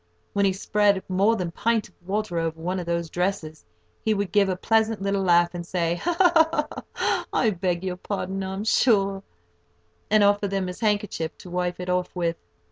[0.33, 3.63] When he spread more than pint of water over one of those dresses,
[4.03, 6.01] he would give a pleasant little laugh, and say:
[7.31, 9.21] "I beg your pardon, I'm sure;"
[10.09, 12.37] and offer them his handkerchief to wipe it off with.